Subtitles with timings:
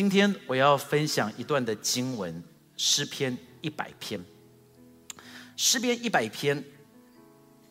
[0.00, 2.42] 今天我要分享一段的经文，
[2.74, 4.18] 诗篇一百篇。
[5.58, 6.64] 诗篇一百篇，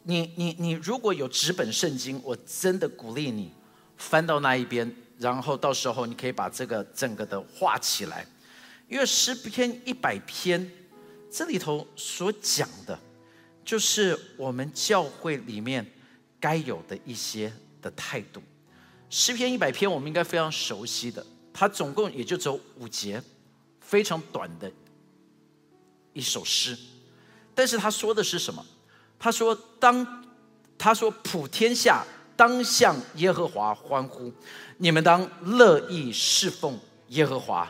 [0.03, 3.51] 你你你如果有纸本圣经，我真的鼓励你
[3.97, 8.23] 翻到那一边，然后到时候你可以把这个整个的画起来，
[8.87, 10.71] 因为诗篇一百篇
[11.31, 12.99] 这里头所讲的，
[13.65, 15.83] 就是我们教会里面
[16.39, 17.51] 该有的一些
[17.81, 18.39] 的态度。
[19.09, 21.25] 诗篇一百篇我们应该非常熟悉的，
[21.59, 23.21] 它总共也就只有五节，
[23.81, 24.71] 非常短的
[26.13, 26.77] 一首诗。
[27.53, 28.65] 但是他说的是什么？
[29.19, 30.23] 他说：“当
[30.77, 32.05] 他说普天下
[32.37, 34.31] 当向耶和华欢呼，
[34.77, 37.69] 你们当乐意侍奉耶和华，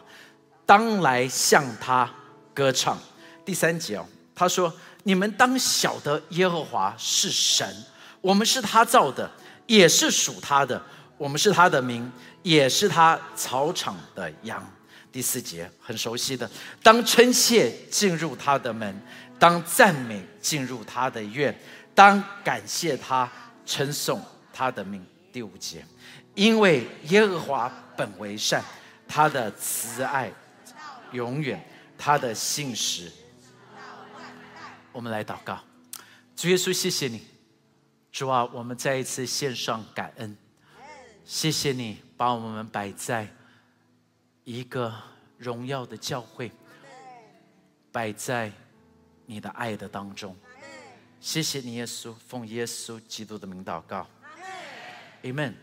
[0.67, 2.07] 当来向他
[2.53, 2.95] 歌唱。”
[3.43, 7.67] 第三节哦，他说：“你们当晓得耶和华是神，
[8.21, 9.32] 我们是他造的，
[9.65, 10.79] 也是属他的，
[11.20, 14.67] 我们是他的名，也是他草场的羊。”
[15.12, 16.49] 第四节很熟悉的，
[16.81, 18.99] 当称谢进入他的门。
[19.37, 21.57] 当赞美进入他的院，
[21.95, 23.31] 当感谢他，
[23.65, 25.05] 称颂他的名。
[25.31, 25.85] 第五节，
[26.35, 28.61] 因为耶和华本为善，
[29.07, 30.29] 他的慈爱
[31.13, 31.63] 永远，
[31.98, 33.09] 他的信实。
[34.91, 35.57] 我们来祷告，
[36.35, 37.26] 主耶稣，谢谢你，
[38.11, 40.35] 主啊，我们再一次献上感恩，
[41.30, 43.27] 谢谢你把我们摆在
[44.46, 44.91] 一个
[45.38, 46.52] 荣耀的教会，
[47.91, 48.52] 摆在。
[49.27, 50.35] 你的爱的当中，
[51.22, 54.07] 谢谢你，耶稣，奉耶稣基督的名祷告
[55.22, 55.54] ，Amen。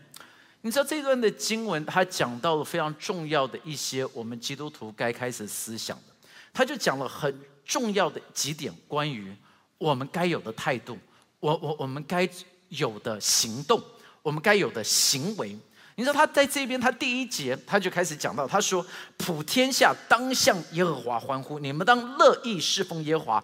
[0.61, 6.15] 你知道这段的经文，它讲到了非常重要的一些我们基督徒该开始思想的，
[6.53, 9.35] 他就讲了很重要的几点关于
[9.77, 10.97] 我们该有的态度，
[11.41, 12.25] 我我我们该
[12.69, 13.83] 有的行动，
[14.27, 15.57] 我们该有的行为。
[15.95, 23.43] 你知道他在这边，他第一节他就开始讲到，他说：“普天下当向耶和华欢呼，你们当乐意侍奉耶和华，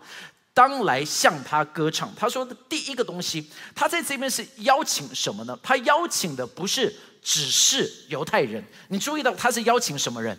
[0.54, 5.58] 当来向他歌唱。”他说的第一个东西，他在这边是邀请什么呢？
[5.64, 10.38] 他邀请的不是只是犹太人，你注意到他是邀请什么人？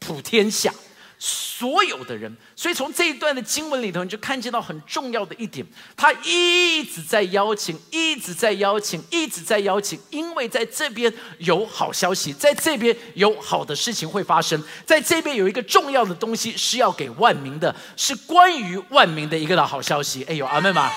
[0.00, 0.74] 普天下。
[1.18, 5.66] 所有的人，所以从这一段的经文里头，你就看见到很重要的一点，
[5.96, 20.22] 他一直在邀请，一直在邀请，一直在邀请，因为在这边有好消息，在这边有好的事情会发生，在这边有一个重要的东西是要给万民的，是关于万民的一个的好消息。
[20.24, 20.90] 哎呦，阿门吗？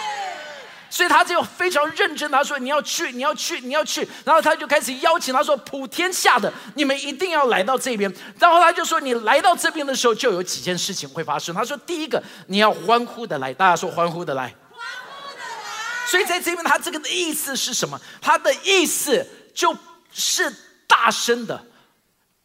[0.89, 16.07] 所以他就非常认真，他说：“你要去，你要去，你要去。”然后他就开始邀请他说：“普天下的你们一定要来到这边。”然后他就说：“你来到这边的时候，就有几件事情会发生。”他说：“第一个，你要欢呼的来。”大家说：“欢呼的来。”欢呼的来。
[16.07, 17.99] 所以在这边，他这个的意思是什么？
[18.19, 19.77] 他的意思就
[20.11, 20.51] 是
[20.87, 21.63] 大声的、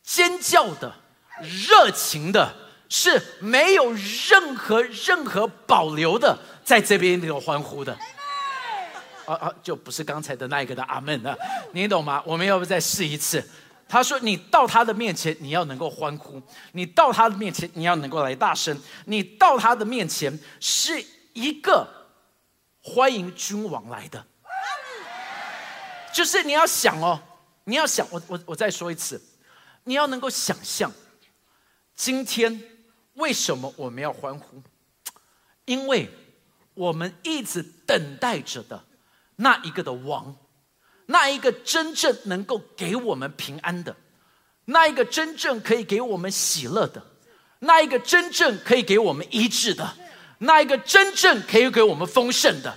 [0.02, 0.92] 尖叫的、
[1.66, 2.54] 热情的，
[2.90, 3.90] 是没有
[4.28, 7.96] 任何任何保留的，在这边那个欢呼的。
[9.26, 11.36] 啊啊，就不是刚才的那一个的阿门了，
[11.72, 12.22] 你懂吗？
[12.26, 13.42] 我们要不再试一次？
[13.86, 16.40] 他说：“你到他的面前，你要能够欢呼；
[16.72, 18.74] 你到他的面前，你要能够来大声；
[19.04, 21.04] 你到他的面前，是
[21.34, 21.86] 一个
[22.82, 24.24] 欢迎君王来的。
[26.14, 27.20] 就是你要想哦，
[27.64, 29.22] 你要想，我我我再说一次，
[29.84, 30.90] 你要能够想象，
[31.94, 32.62] 今天
[33.14, 34.62] 为什么我们要欢呼？
[35.66, 36.10] 因为
[36.72, 38.82] 我们一直等待着的。”
[39.36, 40.36] 那一个的王，
[41.06, 43.96] 那一个真正能够给我们平安的，
[44.66, 47.02] 那一个真正可以给我们喜乐的，
[47.60, 49.94] 那一个真正可以给我们医治的，
[50.38, 52.76] 那一个真正可以给我们丰盛的，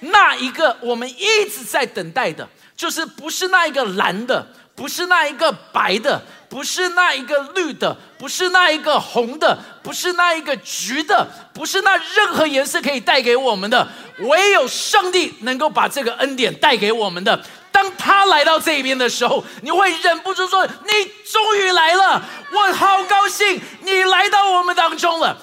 [0.00, 13.86] 那一个我们一直在等待的，就是不是那一个蓝的，不是那一个白的，不是那一个绿的，不是那一个红的，不是那一个橘的，不是那任何颜色可以带给我们的。
[14.18, 17.40] 唯有上帝能够把这个恩典带给我们的。
[17.70, 20.92] 当他来到这边的时候，你会忍不住说：“你
[21.28, 22.22] 终于来了，
[22.52, 25.36] 我好高兴，你来到我们当中了。”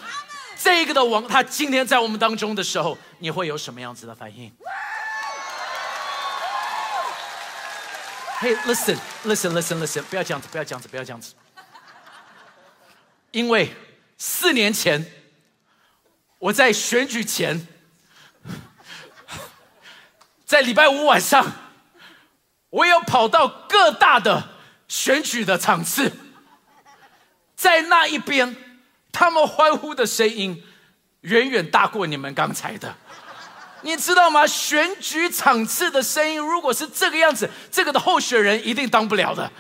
[0.62, 4.50] 这个的王，他今天在我们当中的时候，你会有什么样子的反应
[8.42, 10.02] ？Hey, listen, listen, listen, listen！
[10.04, 11.36] 不要这样子，不要这样子，不要这样子。
[13.30, 13.72] 因为
[14.18, 15.06] 四年前，
[16.40, 17.68] 我在选举前。
[20.44, 21.50] 在礼拜五晚上，
[22.72, 24.50] 我有跑到各大的
[24.88, 26.12] 选举的场次，
[27.56, 28.58] 在那一边，
[29.14, 30.62] 他们欢呼的声音
[31.22, 32.98] 远远大过你们刚才的，
[33.82, 34.46] 你知道吗？
[34.46, 39.52] 选举场次的声音如果是这个样子，这个的候选人一定当不了的，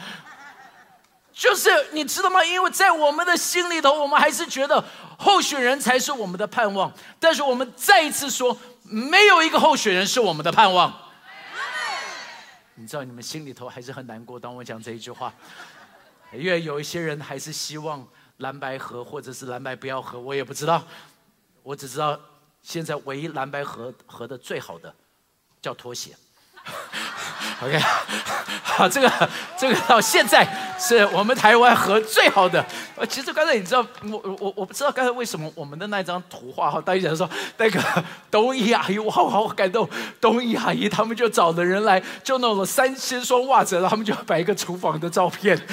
[1.33, 2.43] 就是你知道吗？
[2.43, 4.83] 因为在我们的心里头，我们还是觉得
[5.17, 6.91] 候选人才是我们的盼望。
[7.19, 10.93] 但是我们再一次说，没有一个候选人是我们的盼望。
[12.75, 14.39] 你知道，你们心里头还是很难过。
[14.39, 15.33] 当我讲这一句话，
[16.31, 18.07] 因为有一些人还是希望
[18.37, 20.83] 蓝白合，或者是蓝白不要合，我也不知道。
[21.63, 22.19] 我只知道，
[22.61, 24.93] 现在唯一蓝白合合的最好的，
[25.61, 26.11] 叫拖鞋。
[27.63, 27.77] OK，
[28.63, 30.47] 好，这个这个到现在
[30.79, 32.63] 是我们台湾合最好的。
[32.95, 37.79] 呃，其实刚才你知道，我我我不知道刚才为什么我们的那张图画哈，大家说那个
[38.31, 39.87] 东一阿姨，我好好感动。
[40.19, 45.59] 东一阿姨他们就找的人来，就弄了三千双袜子，然后他们就摆一个厨房的照片。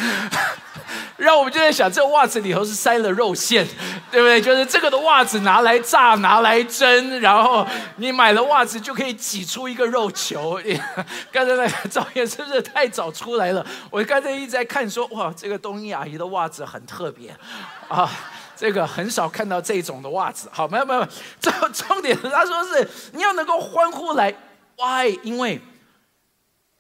[1.17, 3.67] 让我们就在想，这袜子里头是塞了肉馅，
[4.11, 4.41] 对不对？
[4.41, 7.67] 就是这个的袜子拿来炸，拿来蒸，然后
[7.97, 10.61] 你买了袜子就可以挤出一个肉球。
[11.31, 13.65] 刚才那个照片是不是太早出来了？
[13.91, 17.37] 我刚才一直在看，说哇，这个东一阿姨的袜子很特别
[17.89, 18.11] 啊，
[18.57, 20.49] 这个很少看到这种的袜子。
[20.53, 21.07] 好，没有没有，
[21.41, 24.35] 重重点他说是你要能够欢呼来
[24.77, 25.19] ，Why？
[25.23, 25.61] 因为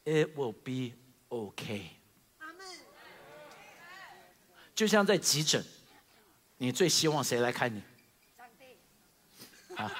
[0.04, 0.96] It will be
[1.28, 1.82] okay。
[4.74, 5.62] 就像在急诊，
[6.58, 7.82] 你最希望谁来看你？
[9.76, 9.92] 啊，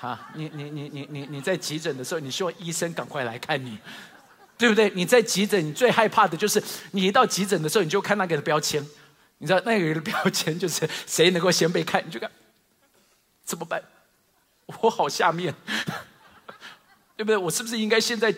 [0.00, 3.78] 啊，你你你你你你在急诊的时候，你希望医生赶快来看你，
[4.58, 4.90] 对不对？
[4.90, 8.86] 你在急诊，你最害怕的就是你一到急诊的时候，你就看那个的标签，
[9.38, 12.30] 你知道那个的标签就是谁能够先被看，你就看
[13.44, 13.82] 怎么办？
[14.82, 15.54] 我好下面，
[17.16, 17.36] 对不对？
[17.38, 18.30] 我是不是应该现在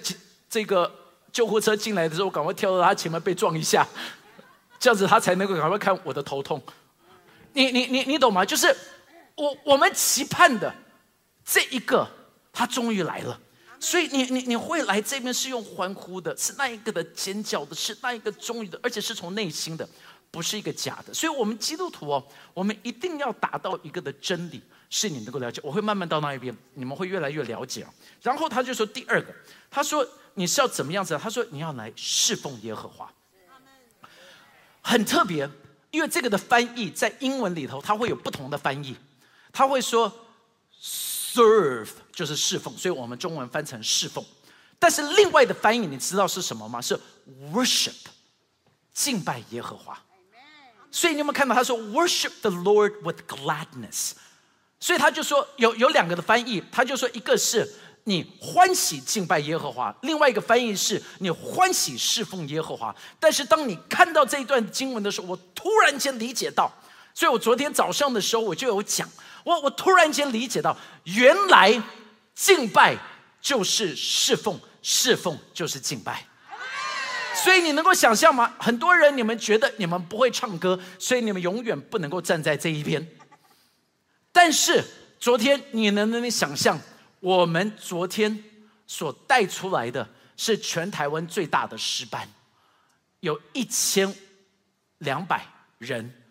[0.49, 0.89] 这个
[1.33, 3.85] 救护车进来的时候，赶快跳到他前面被撞一下？
[4.79, 6.63] 这样子他才能够赶快看我的头痛，
[7.53, 8.45] 你你你你懂吗？
[8.45, 8.75] 就是
[9.35, 10.73] 我我们期盼的
[11.45, 12.09] 这一个，
[12.53, 13.41] 他终于来了，
[13.79, 19.89] 所以你你你会来这边是用欢呼的，是那一个的尖叫的，是那一个终于的，而且是从内心的，
[20.31, 21.13] 不是一个假的。
[21.15, 22.25] 所以，我们基督徒哦，
[22.55, 25.61] 我们一定要达到一个的真理，是你能够了解。
[25.65, 27.87] 我会慢慢到那一边，你们会越来越了解。
[28.23, 29.35] 然后他就说第二个，
[29.71, 31.19] 他说你是要怎么样子？
[31.21, 33.13] 他说你要来侍奉耶和华。
[34.83, 35.49] 很特别，
[35.91, 38.97] 因为这个的翻译在英文里头，它会有不同的翻译。
[39.53, 40.13] 他会说
[40.81, 44.25] “serve” 就是侍奉，所以我们中文翻成侍奉。
[44.79, 46.81] 但是另外的翻译，你知道是什么吗？
[46.81, 46.99] 是
[47.53, 47.95] “worship”，
[48.95, 50.01] 敬拜耶和华。
[50.91, 54.13] 所以你有没有看到他说 “worship the Lord with gladness”？
[54.79, 57.69] 所以他就说有有两个的翻译，他就说一个是。
[58.05, 62.95] 你欢喜敬拜耶和华，另外一个翻译是你欢喜侍奉耶和华。
[63.19, 66.73] 但是当你看到这一段经文的时候，我突然间理解到，
[67.15, 69.09] 所以我昨天早上的时候我就有讲，
[69.45, 71.81] 我我突然间理解到，原来
[72.35, 72.97] 敬拜
[73.41, 76.27] 就是侍奉，侍奉就是敬拜。
[77.45, 78.55] 所以你能够想象吗？
[78.59, 83.07] 很多人你们觉得你们不会唱歌，所以你们永远不能够站在这一边。
[84.33, 84.85] 但是
[85.19, 86.79] 昨天你能不能想象？
[87.21, 88.43] 我们昨天
[88.87, 92.29] 所带出来的是全台湾最大的诗班，
[93.21, 94.15] 有一千
[94.99, 95.47] 两百
[95.79, 96.23] 人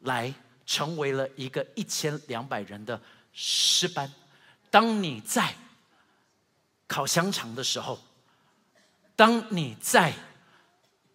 [0.00, 0.32] 来
[0.66, 3.00] 成为了一个一千两百人的
[3.32, 4.12] 诗班。
[4.70, 5.54] 当你在
[6.86, 7.98] 烤香肠的时候，
[9.16, 10.12] 当你在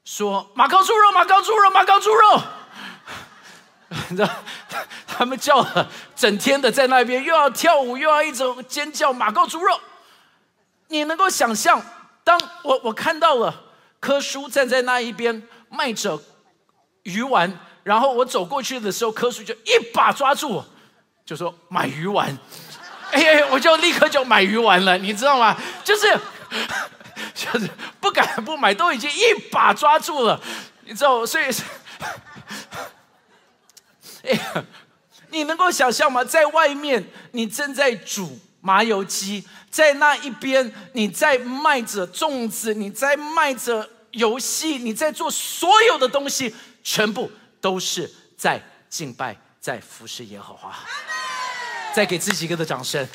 [0.04, 2.44] 说马高猪肉、马高猪肉、马高猪肉。
[4.10, 4.30] 你知道，
[5.08, 9.80] 他们叫了整天的在那边，又要跳舞，又要一直尖叫，马高猪肉。
[10.88, 11.82] 你能够想象，
[12.24, 13.54] 当我我看到了
[14.00, 16.20] 柯叔站在那一边卖着
[17.04, 20.66] 鱼丸，然后我走过去的时候，柯叔就一把抓住我，
[21.26, 22.36] 就说买鱼丸。
[23.12, 25.56] 哎呀，我就立刻就买鱼丸了，你知道吗？
[25.84, 26.20] 就是
[27.36, 27.70] 就是
[28.00, 30.40] 不敢不买，都已经一把抓住了，
[30.86, 31.46] 你知道，所以。
[34.24, 34.64] 哎，
[35.30, 36.24] 你能够想象吗？
[36.24, 50.74] 在外面，你正在煮麻油鸡，在那一边，你在卖着粽子，你在卖着游戏，你在做所有的东西，全部都是在敬拜，在服侍耶和华。
[51.94, 53.08] 再给自己一个的掌声。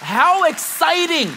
[0.00, 1.30] How exciting！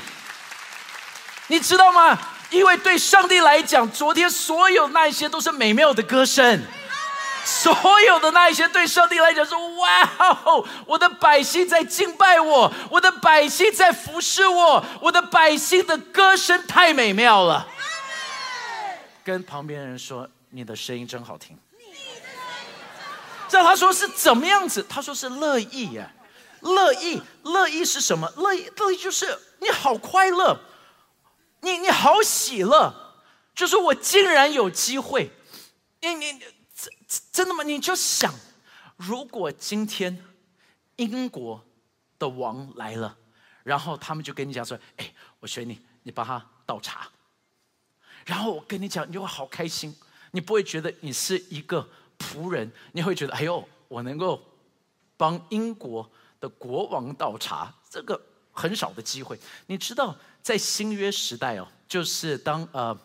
[1.48, 2.18] 你知道吗？
[2.50, 6.64] 因为对上帝来讲，昨天所有那些都是美妙的歌声。
[7.46, 10.02] 所有的那一些对上帝来讲说：“哇
[10.46, 17.68] 哦，我的百姓在敬拜我，我的百姓在服侍我，我的百姓的歌声太美妙了。”
[19.24, 21.58] 跟旁边人说：“你的声音真好听。”
[23.48, 24.84] 知道他说是怎么样子？
[24.90, 26.12] 他说是乐意呀，
[26.62, 28.28] 乐意，乐意是什么？
[28.38, 30.60] 乐意，乐意就是你好快乐，
[31.62, 32.92] 你你好喜乐，
[33.54, 35.32] 就是我竟然有机会。
[36.02, 36.40] 你你
[37.36, 37.66] 真的吗？
[37.66, 38.34] 你就想，
[38.96, 40.24] 如果今天
[40.96, 41.62] 英国
[42.18, 43.18] 的王来了，
[43.62, 47.10] 然后他们就跟你讲说：“哎，我选你，你帮他倒茶。”
[48.26, 49.94] 然后我跟你讲，你就会好开心，
[50.32, 51.86] 你不会觉得你是一个
[52.18, 54.42] 仆人，你会觉得：“哎呦，我能够
[55.18, 58.18] 帮英国的国王倒茶，这个
[58.54, 59.38] 很少的机会。”
[59.68, 62.98] 你知道，在新约时代哦，就是当呃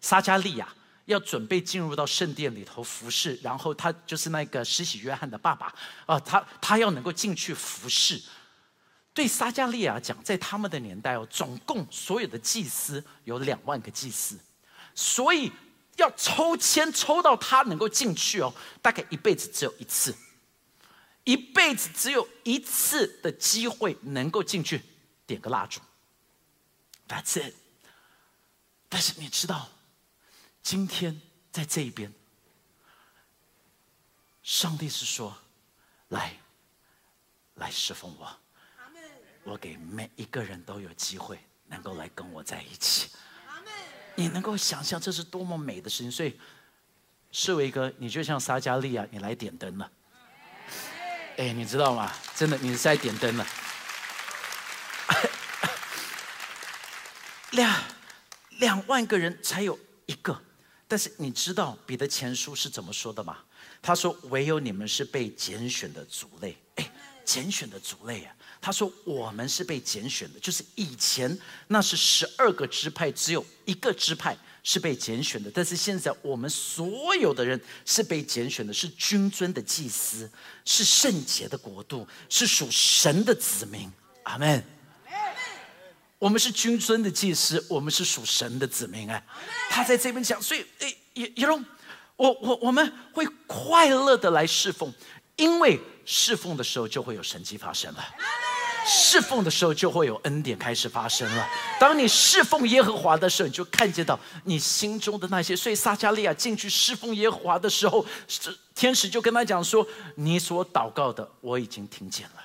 [0.00, 0.66] 撒加利亚。
[1.06, 8.22] 要准备进入到圣殿里头服侍，然后他就是那个施洗约翰的爸爸啊，他他要能够进去服侍。
[9.14, 14.38] 对撒加利亚讲，在他们的年代哦，总共所有的祭司有两万个祭司，
[14.94, 15.50] 所以
[15.96, 20.14] 要抽签抽到他能够进去哦，大概一辈子只有一次，
[21.24, 24.82] 一辈子只有一次的机会能够进去
[25.26, 25.80] 点个蜡烛。
[27.08, 27.54] That's it。
[28.88, 29.70] 但是你知道？
[30.66, 32.12] 今天在这一边，
[34.42, 35.32] 上帝是说
[36.10, 36.36] ：“来，
[37.54, 38.36] 来侍奉我。
[39.44, 43.10] 我给每一个人都有机会能够来跟我在一起。
[44.16, 46.10] 你能够想象这是多么美的事情？
[46.10, 46.36] 所以，
[47.30, 49.88] 世伟哥，你就像撒加利亚，你来点灯了。
[51.36, 52.12] 哎，你知道吗？
[52.34, 53.46] 真的，你是在点灯了。
[57.52, 57.84] 两
[58.58, 60.42] 两万个人才有一个。”
[60.88, 63.38] 但是你知道彼得前书是怎么说的吗？
[63.82, 66.90] 他说：“唯有你们是被拣选的族类。”哎，
[67.24, 68.34] 拣选的族类啊！
[68.60, 71.36] 他说：“我们是被拣选的，就是以前
[71.68, 75.50] 那是十二个支派，只有一个支派是被拣选的。
[75.52, 80.30] 但是现在我们所有的人是被拣选的，是君尊的祭司，
[80.64, 83.90] 是圣洁的国度，是属神的子民。”
[84.24, 84.75] 阿门。
[86.26, 89.22] 我们是君尊的祭司，我们是属神的子民啊，
[89.70, 91.64] 他在这边讲，所以诶，也也龙，
[92.16, 94.92] 我我我们会快乐的来侍奉，
[95.36, 98.04] 因为侍奉的时候就会有神迹发生了，
[98.84, 101.48] 侍奉的时候就会有恩典开始发生了。
[101.78, 105.54] 当你侍奉耶和华的时候，你就看见到你心中的那些。
[105.54, 108.04] 所以撒加利亚进去侍奉耶和华的时候，
[108.74, 109.86] 天使就跟他讲说
[110.18, 112.42] ：“你所祷告的，我已经听见了。”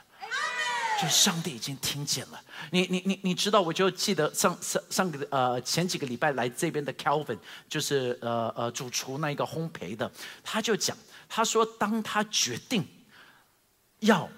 [1.01, 7.37] 就上帝已经听见了，你你你你知道，我就记得上上上个呃前几个礼拜来这边的 Calvin，
[7.67, 10.09] 就是呃呃主厨那一个烘焙的，
[10.43, 10.95] 他就讲，
[11.27, 12.87] 他说当他决定
[13.99, 14.29] 要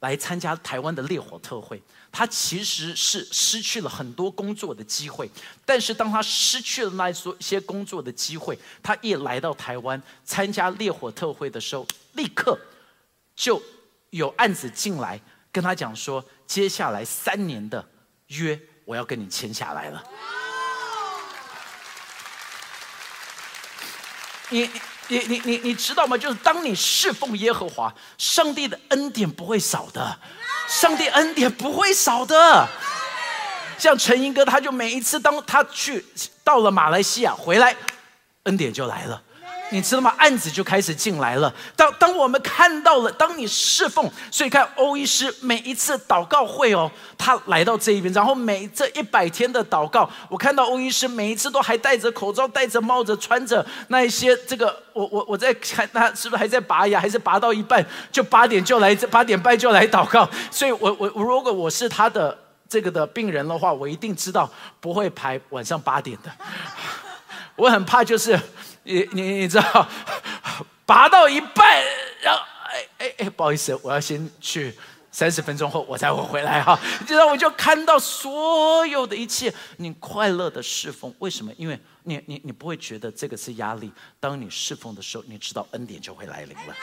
[0.00, 5.30] 来参加台湾的烈火特会，他其实是失去了很多工作的机会，
[5.64, 12.58] 但是当他失去了那一些工作的机会，他一来到台湾参加烈火特会的时候，立刻
[13.34, 13.60] 就
[14.10, 15.20] 有案子进来。
[15.54, 17.86] 跟他讲说，接下来三年的
[18.26, 20.02] 约，我要跟你签下来了。
[24.48, 24.68] 你
[25.06, 26.18] 你你你你知道吗？
[26.18, 30.18] 就是当你侍奉耶和华，上帝的恩典不会少的，
[30.68, 32.68] 上帝恩典不会少的。
[33.78, 36.04] 像陈英哥，他就每一次当他去
[36.42, 37.76] 到了马来西亚回来，
[38.42, 39.22] 恩典就来了。
[39.70, 40.14] 你知道吗？
[40.18, 41.52] 案子就开始进来了。
[41.74, 60.28] 当当我们看到了，当你侍奉，所以看欧医师每一次祷告会哦，他来到这一边，然后每这一百天的祷告，我看到欧医师每一次都还戴着口罩、戴着帽子、穿着那一些这个，我我我在看他是不是还在拔牙，还是拔到一半就八点就来，八点半就来祷告。
[60.50, 66.30] 所以我我如果我是他的这个的病人的话，我一定知道不会排晚上八点的。
[67.56, 68.38] 我很怕就是。
[68.84, 69.88] 你你你知道，
[70.86, 71.82] 拔到一半，
[72.22, 74.74] 然后哎哎哎，不好意思，我要先去，
[75.10, 76.78] 三十分钟后我才会回来哈。
[77.00, 81.52] 你知道，我就看到所有的一切，你快乐的侍奉，为什么？
[81.56, 83.92] 因为你你你不会觉得这个是压力。
[84.20, 86.74] 当你侍奉的时候，你知道恩典就会来临了。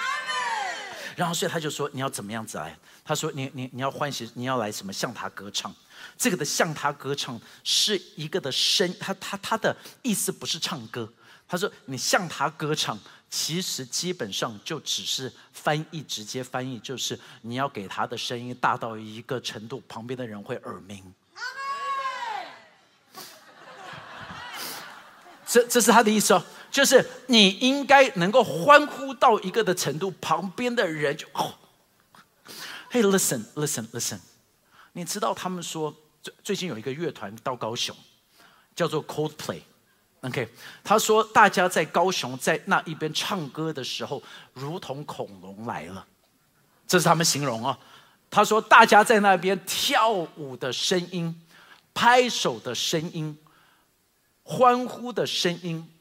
[1.15, 2.75] 然后，所以他就说你要怎么样子来？
[3.03, 4.91] 他说你你你要欢喜，你要来什么？
[4.91, 5.71] 向他歌唱。
[6.17, 11.07] 这个的向他歌唱是一个的声，他他他的意思不是唱歌。
[11.51, 12.97] 他说：“你向他歌唱，
[13.29, 21.13] 其实基本上就只是翻译，直接翻译就是你要给他的声音大到一个程度，旁边的人会耳鸣。
[25.45, 26.41] 这这是他的意思哦，
[26.71, 31.53] 就是你应该能够欢呼到一个的程度，旁边的人就哦
[32.89, 34.19] ，Hey listen listen listen，
[34.93, 35.93] 你知道他们说
[36.23, 37.93] 最最近有一个乐团到高雄，
[38.73, 39.63] 叫做 Coldplay。”
[40.21, 40.47] OK，
[40.83, 44.21] 他说大家在高雄在那一边唱歌的时候，
[44.53, 46.05] 如同恐龙来了，
[46.87, 47.77] 这是他们形容哦。
[48.29, 51.41] 他说大家在那边跳舞的声音、
[51.93, 53.37] 拍手的声音、
[54.43, 55.91] 欢呼的声音，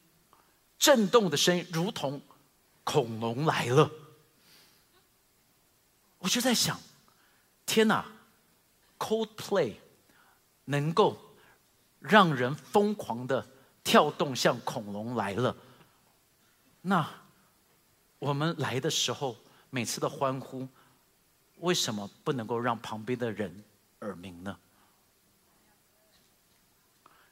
[0.79, 2.21] 震动的声音如同
[2.85, 3.91] 恐龙来了。
[6.19, 6.79] 我就在想，
[7.65, 8.05] 天哪
[8.99, 9.77] ，Coldplay
[10.67, 11.19] 能够
[11.99, 13.47] 让人疯狂的
[13.83, 15.57] 跳动，像恐龙来了。
[16.83, 17.09] 那
[18.19, 19.37] 我们来的时候，
[19.71, 20.69] 每次的欢呼，
[21.59, 23.65] 为什么不能够让旁边的人
[24.01, 24.59] 耳鸣呢？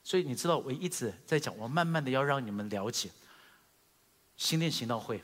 [0.02, 3.10] 所以你知道，我一直在讲，我慢慢的要让你们了解，
[4.38, 5.22] 新店行道会，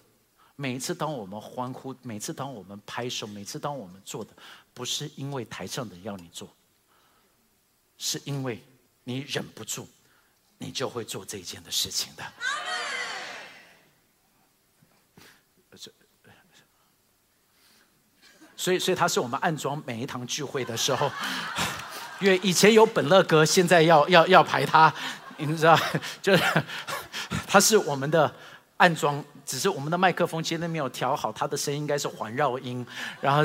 [0.56, 4.30] 每一次当我们欢呼，每次当我们拍手，每次当我们做的，
[4.74, 6.54] 不是因为台上的要你做，
[7.96, 8.62] 是因为
[9.04, 9.88] 你忍不住，
[10.64, 12.24] 你就会做这件的事情的。
[18.56, 21.10] 所以，所以他是我们暗装每一堂聚会的时候。
[22.20, 24.90] 因为以前有本乐哥，现在要要要排他，
[25.36, 25.78] 你知道，
[26.22, 26.42] 就是
[27.46, 28.34] 他是我们的
[28.78, 32.86] 暗装，只是我们的麦克风今天没有调好，他的声音应该是环绕音。
[33.20, 33.42] 然后，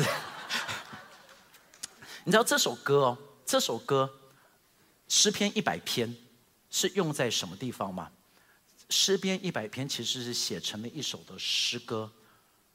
[2.23, 4.09] 你知道这首歌哦，这首歌
[5.09, 6.15] 诗篇一百篇
[6.69, 8.11] 是用在什么地方吗？
[8.89, 12.11] 诗篇一百篇其实是写成了一首的诗歌，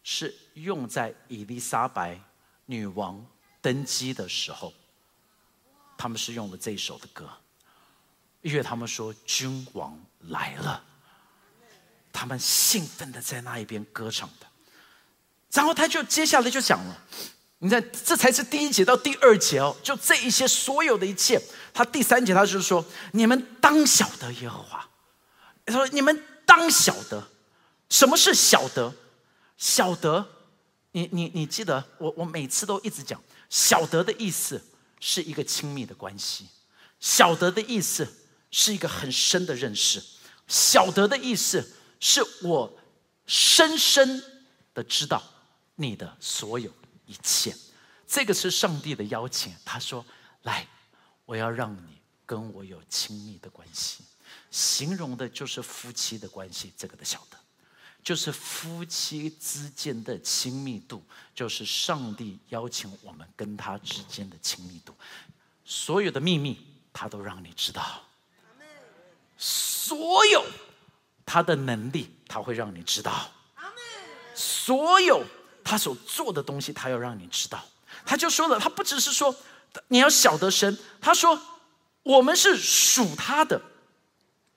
[0.03, 2.21] 是用在伊丽莎白
[2.67, 3.27] 女王
[3.61, 4.73] 登基的时候。
[5.97, 7.31] 他们是用了这一首的歌，
[8.43, 10.85] 因为他们说君王来了，
[12.13, 14.47] 他们兴奋的在那一边歌唱的，
[15.53, 17.03] 然后他就接下来就讲了，
[17.65, 21.41] 你看这才是第一节到第二节哦，就这一些所有的一切，
[21.73, 24.87] 他第三节他就是说你们当晓得耶和华，
[25.65, 27.27] 他说你们当晓得
[27.89, 28.95] 什么是晓得，
[29.57, 30.27] 晓得，
[30.93, 33.19] 你你你记得我我每次都一直讲
[33.49, 34.63] 晓得的意思。
[35.07, 36.47] 是一个亲密的关系，
[36.99, 38.09] 晓得的意思
[38.51, 40.03] 是一个很深的认识，
[40.49, 41.63] 晓得的意思
[42.01, 42.75] 是我
[43.27, 44.23] 深深
[44.73, 45.23] 的知道
[45.75, 46.71] 你的所有。
[47.07, 47.55] 一切，
[48.07, 49.55] 这个是上帝的邀请。
[49.65, 50.05] 他说
[50.43, 50.67] ：“来，
[51.25, 54.05] 我要让你跟我有亲密的关系。”
[54.51, 57.39] 形容的就是夫妻的关系，这个的晓得。
[58.03, 61.03] 就是夫妻之间的亲密度，
[61.35, 64.95] 就是上帝邀请我们跟他之间的亲密度。
[65.65, 67.83] 所有的秘密，他都让你知道；
[69.39, 70.45] 所有
[71.25, 73.31] 他的能力，他会让你知道；
[74.35, 75.25] 所有
[75.65, 77.65] 他所做的东西，他要让你知道。
[78.07, 79.35] 他就说了，他不只是说
[79.89, 81.41] 你要晓得神，他说
[82.03, 83.61] 我们是属他的，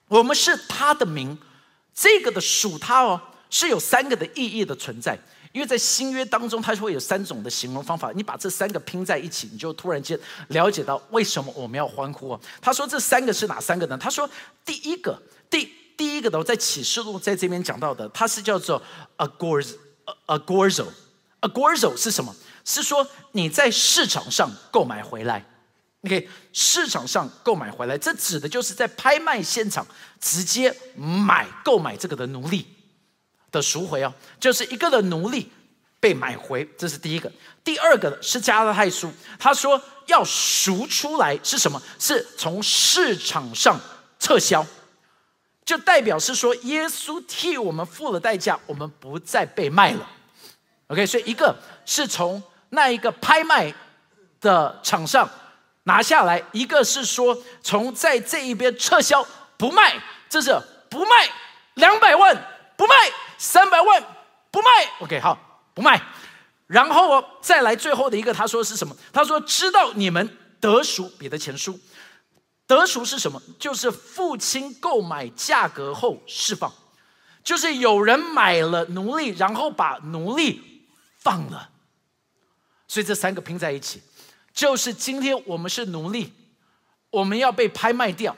[0.10, 1.38] 我们是他的名。
[1.96, 3.22] 这个的属他哦。
[3.50, 5.17] 是有三个的意义的存在，
[5.54, 8.12] 因为在新约当中，它会有三种的形容方法。
[8.13, 12.39] 你把这三个拼在一起，你就突然间了解到为什么我们要欢呼啊？
[12.60, 13.98] 他说这三个是哪三个呢？
[13.98, 14.30] 他说
[14.65, 15.17] 第一个，
[15.50, 18.84] 第第一个的，在启示录在这边讲到的，它是叫做
[19.15, 19.80] a g o r z
[20.26, 22.36] Agorzo，Agorzo 是什么？
[22.65, 25.46] 是说你在市场上购买回来
[26.04, 29.86] ，OK，市场上购买回来，这指的就是在拍卖现场
[30.20, 32.65] 直接买购买这个的奴隶。
[33.50, 35.50] 的赎回哦，就是一个的奴隶
[36.02, 37.32] 被买回，这是第一个。
[37.63, 41.82] 第二个是加拉太书，他说要赎出来是什么？
[41.98, 43.80] 是从市场上
[44.20, 44.67] 撤销，
[45.68, 50.10] 就代表是说耶稣替我们付了代价，我们不再被卖了。
[50.88, 51.54] OK，所以一个
[51.86, 53.74] 是从那一个拍卖
[54.40, 55.30] 的场上
[55.84, 59.22] 拿下来，一个是说从在这一边撤销
[59.58, 60.58] 不卖，这是
[60.90, 61.30] 不卖
[61.74, 62.34] 两百万
[62.78, 62.96] 不卖。
[63.38, 64.02] 三百万
[64.50, 64.68] 不卖
[65.02, 65.38] ，OK，好，
[65.74, 66.02] 不卖。
[66.66, 68.96] 然后再来最后的一个，他说是什么？
[69.12, 71.78] 他说知道你们得赎，彼得前书，
[72.68, 73.42] 得赎是什么？
[73.58, 76.72] 就是父亲购买价格后释放，
[77.44, 80.86] 就是有人买了奴隶，然后把奴隶
[81.18, 81.70] 放了。
[82.88, 84.04] 所以这三个拼在一起，
[84.54, 86.34] 就是今天我们是奴隶，
[87.10, 88.36] 我们要被拍卖掉，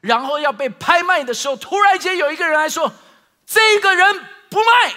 [0.00, 2.92] 然后要被拍卖的时候，突然间有一个人来说。
[3.50, 4.94] 这个人不卖，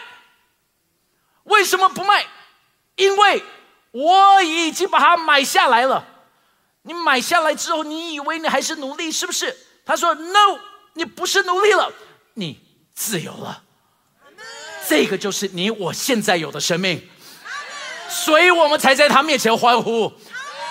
[1.44, 2.28] 为什么不卖？
[2.98, 3.42] 因为
[3.92, 6.06] 我已经把他买下来了。
[6.84, 9.56] 你买下来之后，你以为你还是奴隶是不是？
[9.86, 10.60] 他说：“No，
[10.94, 11.92] 你不是奴隶了，
[12.36, 12.60] 你
[12.94, 13.64] 自由了。”
[14.88, 17.08] 这个就是你我现在有的生命，
[18.10, 20.12] 所以我们才在他面前欢呼，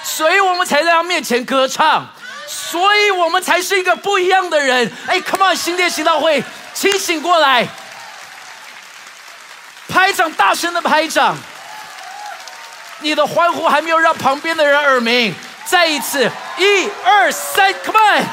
[0.03, 2.13] 所以我们才在他面前歌唱，
[2.47, 4.91] 所以我们才是一个不一样的人。
[5.07, 6.43] 哎，Come on，新店行道会。
[6.73, 7.67] 清醒过来，
[9.89, 11.37] 拍掌，大声的拍掌！
[13.01, 15.35] 你的欢呼还没有让旁边的人耳鸣。
[15.67, 18.27] 再一次，一二三，Come on！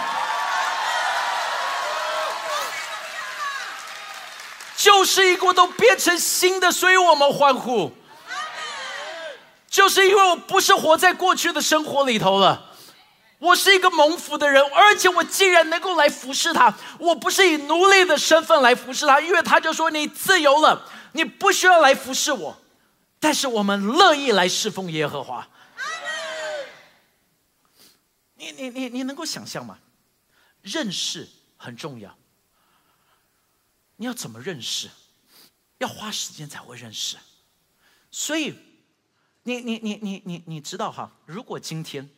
[4.75, 7.91] 旧事一过都变成新的，所以我们欢呼。
[9.69, 12.71] 就是因为我不是活在过去的生活里头了，
[13.37, 16.73] 我是一个蒙福的人，而且我竟然能够来服侍他。
[16.97, 22.57] 我不是以奴隶的身份来服侍他，因为他就说你自由了，你不需要来服侍我。
[23.19, 25.45] 但是我们乐意来侍奉耶和华。
[28.37, 29.79] 你你你你能够想象吗？
[30.61, 32.17] 认识很重要。
[33.95, 34.89] 你要怎么认识？
[35.77, 37.17] 要花时间才会认识。
[38.11, 38.57] 所以，
[39.43, 41.11] 你你你你你你知道哈？
[41.25, 42.09] 如果今天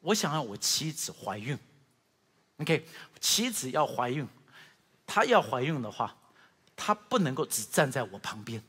[0.00, 1.58] 我想让我妻子怀孕
[2.58, 2.86] ，OK，
[3.20, 4.26] 妻子要怀孕，
[5.06, 6.16] 她要怀孕的话，
[6.74, 8.62] 她不能够只站在我旁边。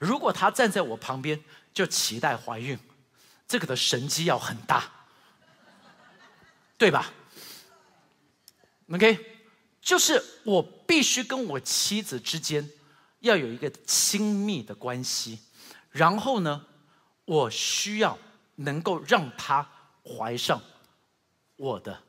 [0.00, 2.78] 如果她站在我旁边就期待怀孕，
[3.46, 4.97] 这个的神机要很大，
[6.78, 7.12] 对吧
[8.90, 9.34] ？OK。
[9.80, 12.68] 就是我必须跟我妻子之间
[13.20, 15.38] 要有一个亲密的关系，
[15.90, 16.66] 然后呢，
[17.24, 18.18] 我需要
[18.56, 19.66] 能够让她
[20.04, 20.60] 怀上
[21.56, 22.02] 我的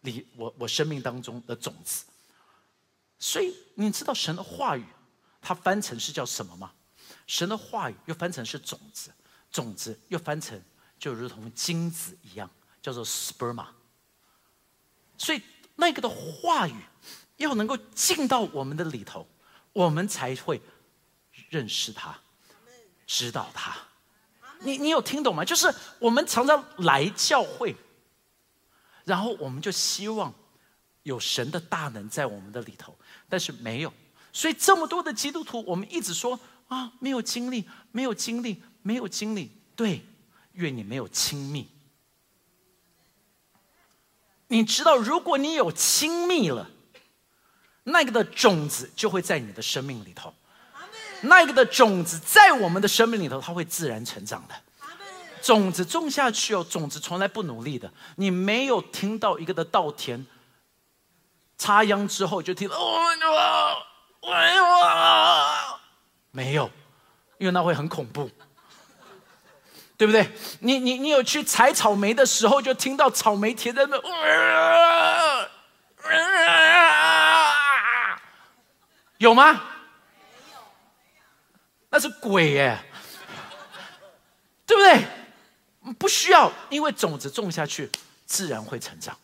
[0.00, 2.04] 你我我生命当中的种子。
[3.20, 4.84] 所以你知道神的话语，
[5.40, 6.72] 它翻成是叫什么吗？
[7.28, 9.12] 神的话语又翻成是种子，
[9.52, 10.60] 种子又翻成
[10.98, 12.50] 就如同精子一样，
[12.82, 13.68] 叫做 sperma。
[15.18, 15.42] 所以
[15.76, 16.74] 那个的话语。
[17.38, 19.26] 要能够进到我们的里头，
[19.72, 20.62] 我们才会
[21.50, 22.16] 认识他，
[23.08, 23.76] 知道他。
[24.60, 25.44] 你你有听懂吗？
[25.44, 25.66] 就是
[25.98, 27.74] 我们常常来教会，
[29.04, 30.32] 然后我们就希望
[31.02, 32.96] 有神的大能在我们的里头，
[33.28, 33.92] 但是没有。
[34.32, 39.50] 所以这么多的基督徒，我们一直说啊，没有经历，没有经历，没有经历。
[39.74, 40.06] 对，
[40.52, 41.68] 愿你没有亲密。
[44.48, 46.70] 你知道，如果你有亲密了。
[47.86, 50.32] 那个的种子就会在你的生命里头，
[51.20, 54.54] 那个的种子在我们的生命里头，它会自然成长的。
[55.42, 57.92] 种子种下去哦，种子从来不努力的。
[58.16, 60.24] 你没有听到一个的稻田
[61.58, 63.82] 插秧之后就听到哦，
[64.22, 64.64] 哎呦，
[66.30, 66.70] 没有，
[67.36, 68.30] 因为那会很恐怖，
[69.96, 70.28] 对不对？
[70.60, 73.96] 你你你有去采草莓的时候，就听到草莓田在那。
[79.18, 79.52] 有吗？
[79.52, 79.58] 没
[80.52, 80.58] 有，
[81.88, 82.78] 那是鬼耶，
[84.66, 85.94] 对不对？
[85.94, 87.90] 不需要，因为种子种下去，
[88.26, 89.16] 自然会成长。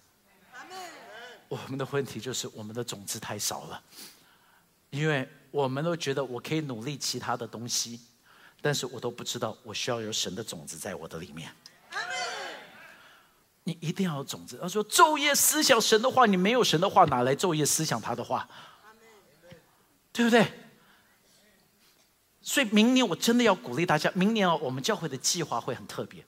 [1.48, 3.83] 我们的问题就是我们的种子太少了，
[4.90, 8.00] 因为我们都觉得我可以努力其他的东西，
[8.61, 11.51] 但是我都不知道我需要有神的种子在我的里面。
[13.64, 14.59] 你一定要有种子。
[14.61, 18.49] 他说昼夜思想神的话，你没有神的话，哪来昼夜思想他的话？
[20.12, 20.51] 对不对？
[22.42, 26.25] 所以明年我真的要鼓励大家，明年啊，我们教会的计划会很特别。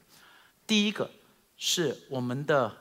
[0.66, 1.11] 第一个
[1.57, 2.77] 是我们的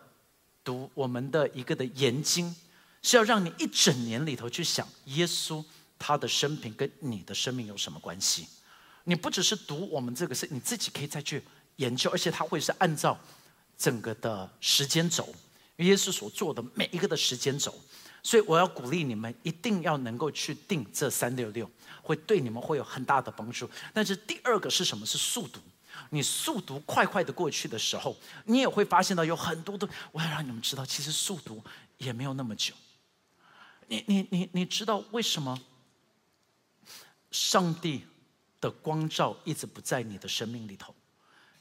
[0.63, 2.55] 读我们的一个的研经，
[3.01, 5.63] 是要让你一整年里头去想耶稣
[5.97, 8.47] 他的生平跟你的生命有什么关系。
[9.03, 11.43] 你不只是读我们这个，是你自己可以再去
[11.77, 13.17] 研究，而且它会是按照
[13.77, 15.33] 整个的时间轴，
[15.77, 17.73] 耶稣所做的每一个的时间轴。
[18.23, 21.69] 所以我要鼓励你们，一定要能够去定这三六六，
[22.03, 23.67] 会对你们会有很大的帮助。
[23.93, 25.03] 但是第二个是什么？
[25.05, 25.59] 是速读。
[26.11, 29.87] 你速读快快的过去的时候，你也会发现到有很多的。
[30.11, 31.63] 我要让你们知道，其实速读
[31.97, 32.73] 也没有那么久。
[33.87, 35.59] 你你你你知道为什么
[37.31, 38.05] 上帝
[38.61, 40.95] 的光照一直不在你的生命里头？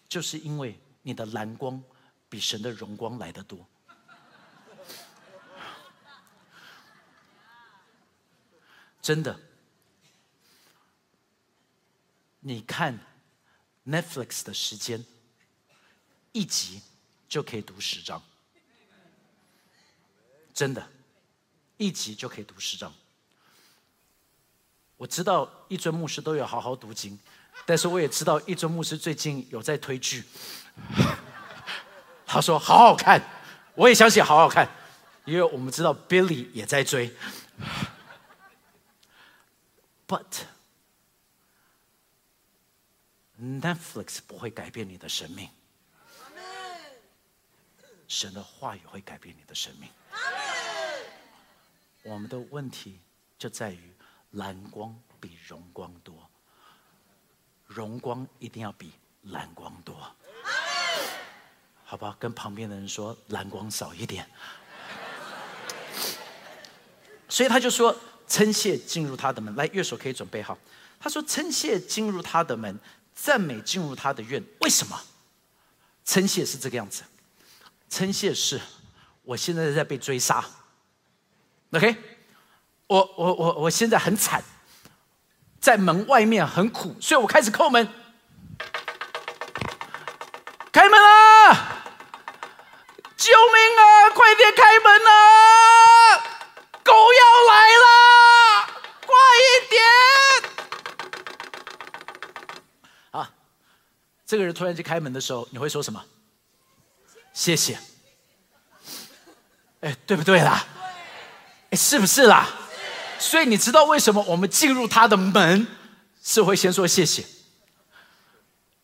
[0.08, 1.82] 就是因为你的蓝光
[2.28, 3.66] 比神的荣光来得多。
[9.00, 9.40] 真的，
[12.40, 12.98] 你看
[13.86, 15.04] Netflix 的时间，
[16.32, 16.82] 一集
[17.28, 18.22] 就可以读十章，
[20.52, 20.86] 真的，
[21.78, 22.92] 一集就可以读十章。
[25.00, 27.18] 我知道一尊牧师都有好好读经，
[27.64, 30.22] 但是我也知道一尊牧师最近有在推剧，
[32.26, 33.18] 他说好好看，
[33.74, 34.68] 我也相信好好看，
[35.24, 37.16] 因为我们知道 Billy 也在追。
[40.06, 40.42] But
[43.40, 45.48] Netflix 不会改变你的生命，
[48.06, 49.88] 神的话语会改变你的生命。
[52.02, 53.00] 我们的问题
[53.38, 53.94] 就在于
[54.32, 56.30] 蓝光比荣光多，
[57.66, 59.96] 荣光一定要比蓝光多，
[61.84, 62.16] 好吧？
[62.18, 64.28] 跟旁边的人说蓝光少一点。
[67.28, 67.94] 所以他就说。
[68.30, 69.52] 称谢进入他的门。
[69.56, 70.56] 来，乐手可以准备好。
[71.00, 72.78] 他说：“称谢进入他的门，
[73.12, 74.40] 赞美进入他的院。
[74.60, 74.96] 为什么？
[76.04, 77.02] 称谢是这个样子。
[77.88, 78.60] 称谢是，
[79.24, 80.44] 我现在在被追杀。
[81.72, 81.96] OK，
[82.90, 84.42] 我我我我现在很惨，
[85.60, 87.88] 在门外面很苦，所以我开始叩门。
[90.72, 91.84] 开门啊！
[93.16, 94.10] 救命啊！
[94.10, 96.18] 快点开门啊！
[96.82, 97.86] 狗要来了，
[99.06, 99.14] 快
[99.46, 99.80] 一点！”
[103.22, 103.30] 啊
[104.26, 106.04] 这个人突然间开门的时候，你会说什么？
[107.32, 107.78] 谢谢。
[109.80, 110.64] 哎，对不对啦？
[111.70, 112.48] 哎，是不是啦？
[113.20, 115.66] 所以你知道为什么我们进入他的门
[116.22, 117.24] 是会先说谢谢？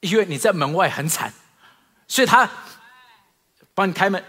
[0.01, 1.33] 因为你在门外很惨，
[2.07, 2.49] 所以他
[3.75, 4.23] 帮你开门。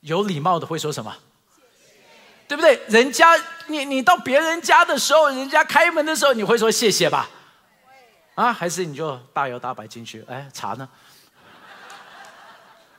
[0.00, 1.14] 有礼貌的会说什么？
[2.48, 2.78] 对不对？
[2.88, 3.34] 人家
[3.68, 7.30] 你你到别人家的时候，人家开门的时候，你会说谢谢吧？
[8.34, 10.24] 啊，还是你就大摇大摆进去？
[10.28, 10.88] 哎，茶呢？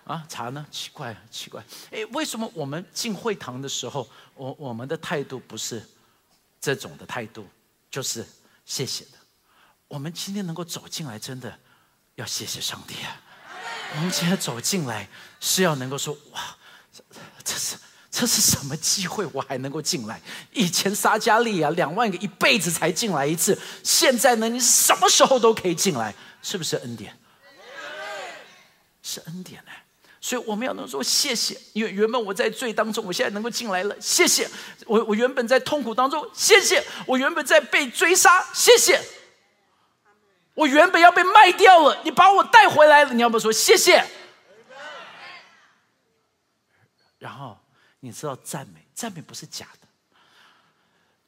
[0.05, 0.65] 啊，茶呢？
[0.71, 1.63] 奇怪，奇怪。
[1.91, 5.85] 哎，为什么我们进会堂的时候，我我们的态度不是
[6.61, 7.47] 这种的态度，
[7.91, 8.25] 就是
[8.65, 9.17] 谢谢的？
[9.87, 11.59] 我们今天能够走进来，真的
[12.15, 13.21] 要谢谢上帝啊！
[13.95, 15.07] 我们今天走进来
[15.39, 16.57] 是要能够说，哇，
[17.43, 17.75] 这是。
[18.17, 19.25] 这是什么机会？
[19.33, 20.21] 我还能够进来？
[20.53, 24.47] 以前撒加利亚两万个一辈子才进来一次，现在呢？
[24.47, 27.13] 你什么时候都可以进来，是不是恩典？
[29.03, 29.71] 是恩典呢。
[30.21, 34.49] 所以我们要能说谢谢，因为原本我在罪当中，我现在能够进来了，谢谢。
[34.85, 36.83] 我我原本在痛苦当中，谢谢。
[37.05, 39.01] 我原本在被追杀，谢谢。
[40.53, 44.05] 我原本要被卖掉了，你把我带回来了，你要不要说谢谢？
[47.19, 47.57] 然后。
[48.01, 49.87] 你知道赞美，赞美不是假的，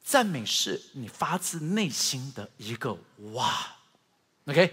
[0.04, 2.96] 赞美是你发自内心的一个
[3.34, 3.52] 哇
[4.46, 4.72] ，OK？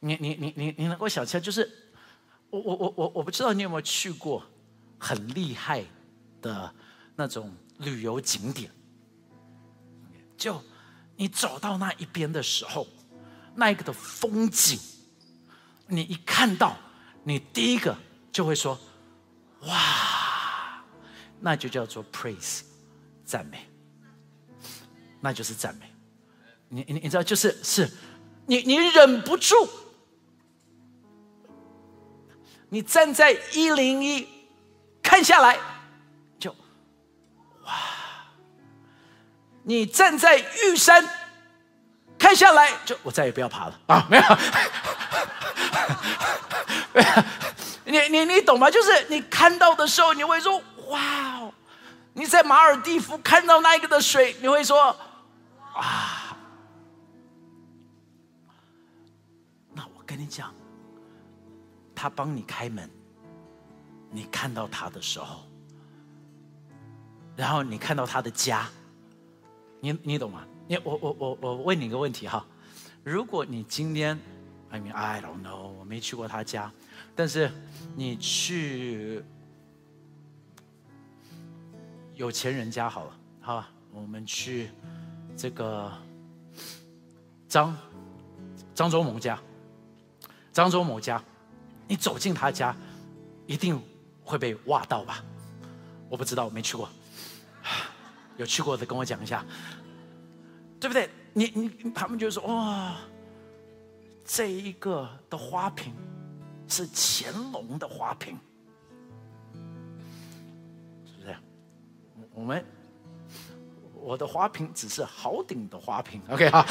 [0.00, 1.83] 你你你你你能够想象，就是
[2.54, 4.42] 我我我我我不知道你有没有去过
[4.98, 5.84] 很厉害
[6.40, 6.72] 的
[7.16, 8.70] 那种旅游景点，
[10.36, 10.62] 就
[11.16, 12.86] 你走到那一边的时候，
[13.54, 14.78] 那一个的风景，
[15.88, 16.76] 你一看到，
[17.24, 17.96] 你第一个
[18.30, 18.78] 就会说
[19.62, 20.12] 哇。
[21.40, 22.62] 那就叫做 praise，
[23.22, 23.68] 赞美，
[25.20, 25.92] 那就是赞美。
[26.70, 27.90] 你你你知道，就是是，
[28.46, 29.54] 你你忍不住，
[32.74, 34.28] 你站在一零一
[35.00, 35.56] 看下来，
[36.40, 36.50] 就
[37.62, 37.72] 哇！
[39.62, 41.08] 你站在玉山
[42.18, 44.04] 看下来，就我再也不要爬了啊！
[44.10, 44.24] 没有，
[47.86, 48.68] 你你你懂吗？
[48.68, 50.60] 就是你看到的时候，你会说。
[50.88, 51.00] 哇
[51.38, 51.54] 哦！
[52.12, 54.96] 你在马尔蒂夫看到那一个的水，你会说
[55.76, 55.84] ：“哇！”
[59.72, 60.52] 那我跟你讲，
[62.04, 62.86] 他帮你开门，
[64.10, 65.40] 你看到他的时候，
[67.34, 68.68] 然后你看到他的家，
[69.80, 70.46] 你你懂吗？
[70.68, 72.44] 你我我我我问你一个问题哈，
[73.02, 74.20] 如果你今天
[74.68, 76.70] ，I mean I don't know，我没去过他家，
[77.16, 77.50] 但是
[77.96, 79.24] 你去。
[82.16, 84.68] 有钱人家好了，好吧，我们去
[85.38, 85.90] 这个
[87.48, 87.74] 张
[88.74, 89.40] 张忠谋家，
[90.52, 91.24] 张忠谋家，
[91.86, 92.74] 你走进他家，
[93.46, 93.80] 一定
[94.24, 95.22] 会被挖到吧？
[96.08, 96.88] 我不知道，我没去过，
[98.36, 99.44] 有去过的跟我讲一下，
[100.80, 101.10] 对不对？
[101.32, 102.96] 你你他们就说哇，
[104.24, 105.92] 这一个的花瓶
[106.68, 108.38] 是乾隆的花瓶。
[111.04, 111.36] 是不是
[112.32, 112.64] 我们
[113.94, 116.64] 我的花瓶只是好顶的花瓶，OK 哈。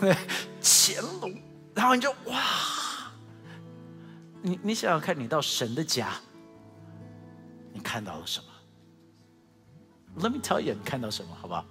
[0.62, 1.38] 乾隆，
[1.74, 2.42] 然后你就哇，
[4.42, 6.12] 你你想想看，你到神的家，
[7.72, 8.46] 你看到了什么
[10.20, 11.34] ？Let me tell you，你看到什么？
[11.34, 11.64] 好不好？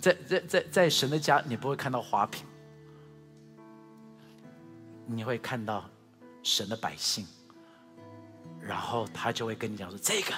[0.00, 2.46] 在在在在神的家，你不会看到花瓶，
[5.06, 5.84] 你会看到
[6.42, 7.26] 神的百姓。
[8.60, 10.32] 然后他就会跟你讲说：“这个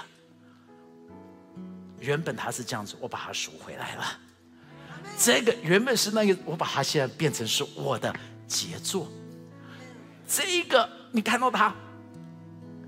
[1.98, 4.04] 原本他是这样子，我把它赎回来了。
[5.18, 8.14] 这个原本是那个，我把它现在变成是我的
[8.46, 9.08] 杰作。
[10.28, 11.74] 这一个你看到他，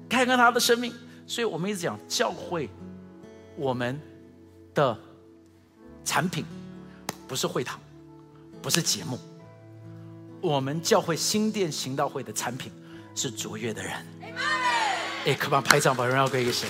[0.08, 0.92] 看看他的生命。
[1.26, 2.70] 所以我们一直讲教会，
[3.56, 4.00] 我们
[4.74, 4.96] 的
[6.04, 6.44] 产品
[7.26, 7.80] 不是会堂，
[8.62, 9.18] 不是节目。
[10.40, 12.70] 我们教会新店行道会的产品
[13.14, 13.92] 是卓越的人。”
[15.26, 16.68] 哎，可把拍照把荣耀归给谁？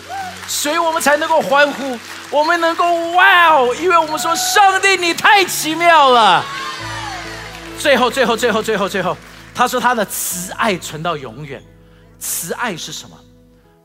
[0.49, 1.99] 所以我们才能够欢呼，
[2.31, 6.43] 我们能够哇哦，因为我们说上帝你太奇妙了。
[7.87, 9.17] 最后，最后，最后，最后，最后，
[9.55, 11.63] 他说他的慈爱存到永远。
[12.19, 13.17] 慈爱是什么？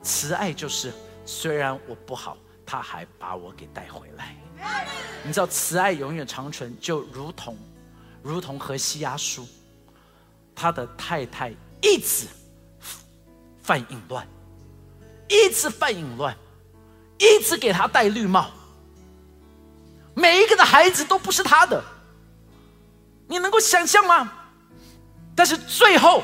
[0.01, 0.91] 慈爱就是
[1.23, 2.35] 虽然我不好，
[2.65, 4.35] 他还把我给带回来。
[5.23, 7.55] 你知道慈爱永远长存，就如同
[8.23, 9.47] 如同何西亚书，
[10.55, 12.25] 他的太太一直
[13.61, 14.27] 犯淫乱，
[15.29, 16.35] 一直犯淫乱，
[17.19, 18.49] 一直给他戴绿帽，
[20.15, 21.83] 每一个的孩子都不是他的。
[23.61, 24.33] 想象吗？
[25.33, 26.23] 但是最后，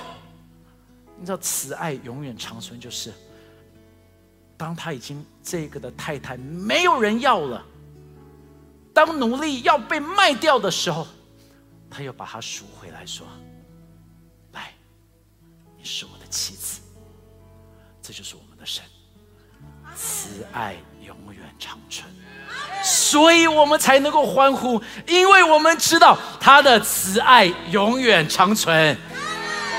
[1.17, 3.13] 你知道慈爱永远长存，就是
[4.57, 7.65] 当他已经这个的太太没有人要了，
[8.93, 11.07] 当奴隶要被卖掉的时候，
[11.89, 13.25] 他又把他赎回来，说
[14.51, 14.73] ：“来，
[15.77, 16.81] 你是我的妻子。”
[18.01, 18.83] 这就是我们的神，
[19.95, 22.07] 慈爱永远长存。
[22.83, 28.97] 所以我们才能够欢呼，因为我们知道他的慈爱永远长存。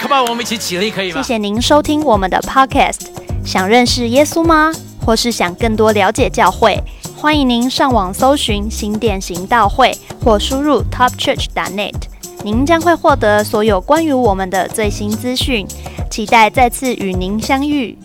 [0.01, 1.23] Come on，我们一起起立，可以吗？
[1.23, 3.07] 谢谢您收听我们的 Podcast。
[3.45, 4.73] 想认识耶稣吗？
[5.05, 6.79] 或是想更多了解教会？
[7.17, 11.95] 欢迎您上网搜寻新店行道会，或输入 topchurch.net，
[12.45, 15.67] 您将会获得所有关于我们的最新资讯。
[16.11, 17.99] 期待再次与您相遇。